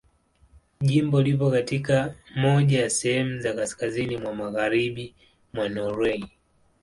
[0.79, 5.15] Jimbo lipo katika moja ya sehemu za kaskazini mwa Magharibi
[5.53, 6.25] mwa Norwei.